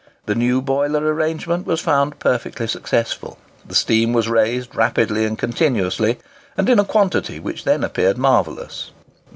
The 0.25 0.33
new 0.33 0.63
boiler 0.63 1.13
arrangement 1.13 1.67
was 1.67 1.79
found 1.79 2.17
perfectly 2.17 2.65
successful. 2.65 3.37
The 3.63 3.75
steam 3.75 4.13
was 4.13 4.27
raised 4.27 4.75
rapidly 4.75 5.25
and 5.25 5.37
continuously, 5.37 6.17
and 6.57 6.67
in 6.67 6.79
a 6.79 6.83
quantity 6.85 7.39
which 7.39 7.65
then 7.65 7.83
appeared 7.83 8.17
marvellous. 8.17 8.89